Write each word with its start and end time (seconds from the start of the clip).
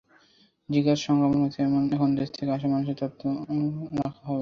জিকার 0.69 0.99
সংক্রমণ 1.05 1.37
হয়েছে 1.41 1.59
এমন 1.65 1.81
দেশ 2.15 2.29
থেকে 2.31 2.51
আসা 2.51 2.67
মানুষের 2.67 2.97
তথ্যও 3.01 3.31
রাখা 3.99 4.23
হবে। 4.23 4.39